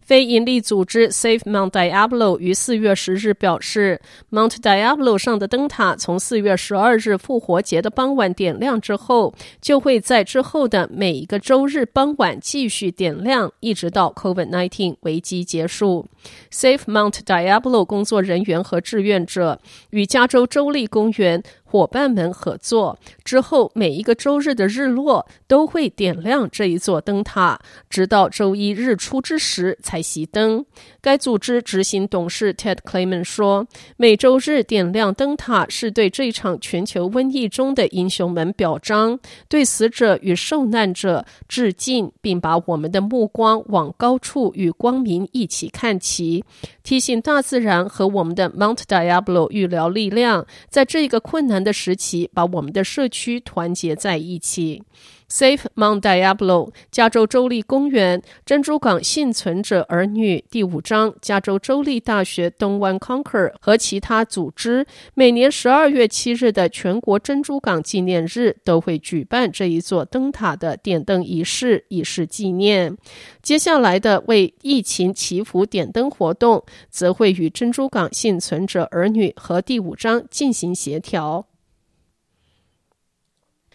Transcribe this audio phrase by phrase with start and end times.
[0.00, 16.06] 非营利组织 Save Mount Diablo 于四月十日表示，Mount Diablo 上的灯塔从四月十二日复活节的傍晚点亮之后，就会在之后的每一个周日傍晚继续点亮，一直到 COVID-19 危机结束。
[16.50, 19.60] Safe Mount Diablo 工作人员和志愿者
[19.90, 30.64] 与加州州立公园伙伴们合作之后，每一个周日的日落都会点亮这一座灯塔，直到周一日出之时才熄灯。
[31.00, 46.44] 该组织执行董事 Ted Clayman 说：“每周日点亮灯塔是对这场全球瘟疫中的英雄们表彰，对死者与受难者致敬，并把我们的目光往高处与光明一起看齐，其。
[46.90, 54.82] 提醒大自然和我们的 Mount Diablo 预疗力量，在这个困难的时期，把我们的社区团结在一起。
[55.30, 72.98] Save Mount Diablo、加州州立公园、珍珠港幸存者儿女第五章、加州州立大学东湾 Concord 和其他组织，每年十二月七日的全国珍珠港纪念日都会举办这一座灯塔的点灯仪式，以示纪念。
[73.40, 81.46] 接下来的为疫情祈福点灯活动，则会与珍珠港幸存者儿女和第五章进行协调。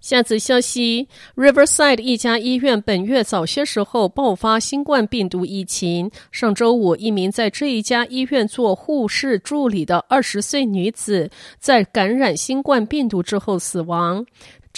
[0.00, 6.08] 下则消息：Riverside 一家医院本月早些时候爆发新冠病毒疫情。
[6.30, 14.24] 上周五，一名在这一家医院做护士助理的二十岁女子，在感染新冠病毒之后死亡。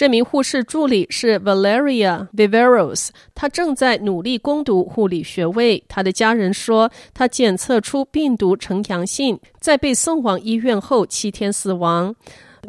[0.00, 5.84] 这名护士助理是 Valeria Viveros，她正在努力攻读护理学位。
[5.88, 12.14] 她的家人说，她检测出病毒呈阳性，在被送往医院后七天死亡。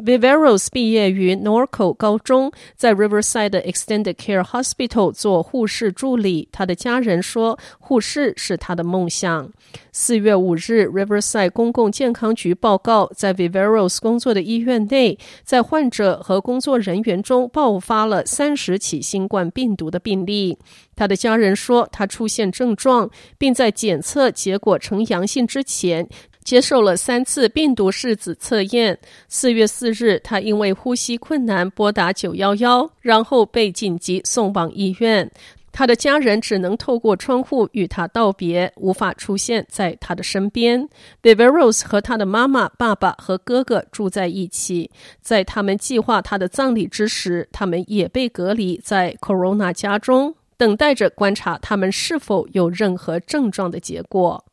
[0.04, 6.48] Viveros 毕业于 Norco 高中，在 Riverside Extended Care Hospital 做护士助理。
[6.50, 9.48] 他的家人说，护士是他的梦想。
[9.92, 20.58] 四月五日，Riverside 公共健康局报告，在 Viveros 工作的医院内，在患者和工作人员中爆发了三十起新冠病毒的病例。
[20.96, 23.08] 他的家人说，他出现症状，
[23.38, 26.08] 并在检测结果呈阳性之前，
[26.44, 28.98] 接受了三次病毒拭子测验。
[29.28, 35.30] 四月四日，他因为呼吸困难拨打九幺幺，然后被紧急送往医院。
[35.74, 40.86] 他的家人只能透过窗户与他道别，无法出现在他的身边。
[41.22, 44.90] Viveros 和他的妈妈、爸爸和哥哥住在一起。
[45.22, 54.44] 在他们计划他的葬礼之时，他们也被隔离在 Corona 家中，等待着观察他们是否有任何症状的结果。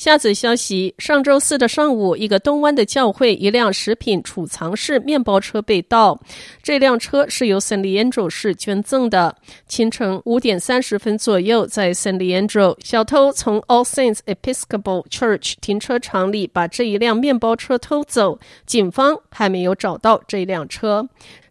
[0.00, 6.18] 下则消息：上周四的上午，一个东湾的教会一辆食品储藏室面包车被盗。
[6.62, 9.36] 这辆车是由 San Leandro 市捐赠的。
[9.68, 18.38] 清晨五点三十分左右，在 San Leandro，小偷从 All Saints Episcopal Church 停车场里把这一辆面包车偷走。
[18.64, 21.06] 警方还没有找到这辆车。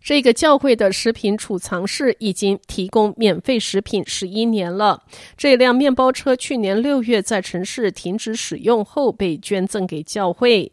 [0.10, 5.04] 这个教会的食品储藏室已经提供免费食品十一年了。
[5.38, 10.72] 这辆面包车去年六月在城市停止使用后被捐赠给教会。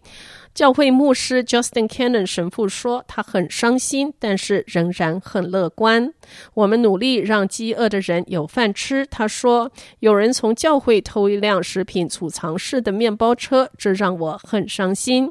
[0.54, 6.14] 教会牧师 Justin Cannon 神父说：“他很伤心，但是仍然很乐观。
[6.54, 9.70] 我们努力让饥饿的人有饭吃。”他说
[10.00, 15.30] ：“有人从教会偷一辆食品储藏室的面包车，这让我很伤心。”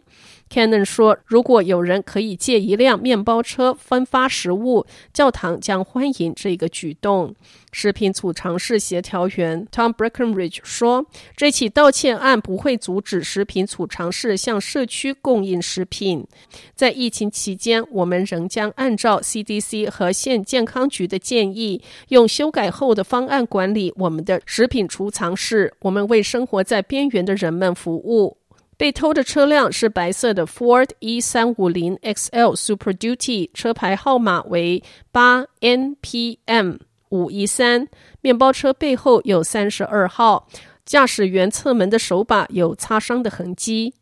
[0.49, 7.35] Cannon 说：“如果有人可以借一辆面包车分发食物，教堂将欢迎这个举动。”
[7.73, 11.05] 食品储藏室协调员 Tom Breckenridge 说
[11.35, 16.25] ：“这起盗窃案不会阻止食品储藏室向社区供应食品。
[16.73, 25.73] 在疫情期间，我们仍将按照 CDC 和县健康局的建议，用修改后的方案管理我们的食品储藏室。
[25.79, 28.37] 我们为生活在边缘的人们服务。”
[28.77, 36.79] 被偷的车辆是白色的 Ford E 三五零 XL Super Duty，车牌号码为八 NPM
[37.09, 37.87] 五一三。
[38.21, 40.47] 面包车背后有三十二号，
[40.85, 43.93] 驾驶员侧门的手把有擦伤的痕迹。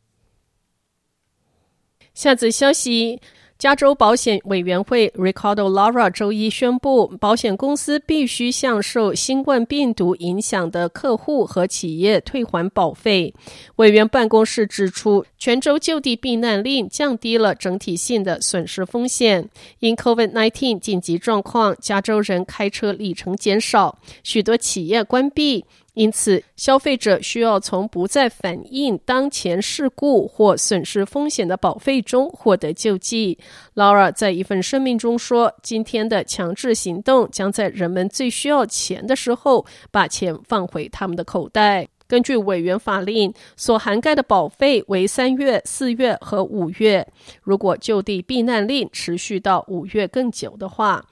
[2.13, 3.21] 下则消息。
[3.63, 13.33] 加州保险委员会 Ricardo Lara 周一宣布，保险公司必须向受新冠病毒影响的客户和企业退还保费。
[13.77, 19.47] 委员办公室指出，全州就地避难令降低了整体性的损失风险。
[19.79, 25.63] 因 COVID-19 紧急状况，加州人开车里程减少，许多企业关闭。
[25.93, 33.37] 因此，消费者需要从不再反映当前事故或损失风险的保费中获得救济。
[33.75, 47.07] 劳尔在一份声明中说：“今天的强制行动将在人们最需要钱的时候把钱放回他们的口袋。”根据委员法令，所涵盖的保费为三月、四月和五月。
[47.41, 51.03] 如果就地避难令持续到五月更久的话。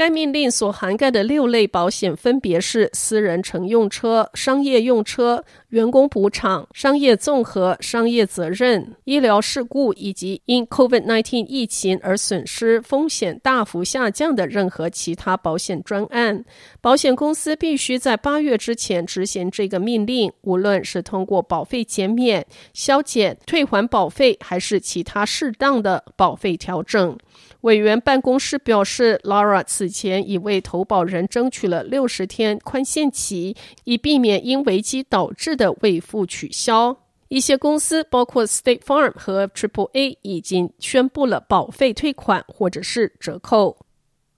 [0.00, 16.46] 该命令所涵盖的六类保险分别是私人乘用车、商业用车、员工补偿、商业综合、商业责任、医疗事故以及因 COVID-19 疫情而损失风险大幅下降的任何其他保险专案。
[16.80, 27.18] 保险公司必须在八月之前执行这个命令，无论是通过保费减免、削减、退还保费，还是其他适当的保费调整。
[27.62, 33.54] 委员办公室表示，Laura 此前已为投保人争取了六十天宽限期，
[33.84, 36.96] 以避免因危机导致的未付取消。
[37.28, 43.76] 一些公司，包括 State Farm 和 Triple A，已经宣布了保费退款或者是折扣。